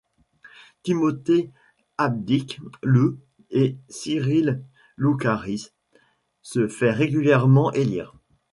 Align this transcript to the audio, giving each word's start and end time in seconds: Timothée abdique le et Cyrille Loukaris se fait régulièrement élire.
Timothée 0.81 1.51
abdique 1.99 2.59
le 2.81 3.19
et 3.51 3.77
Cyrille 3.87 4.59
Loukaris 4.97 5.69
se 6.41 6.67
fait 6.67 6.89
régulièrement 6.91 7.71
élire. 7.73 8.15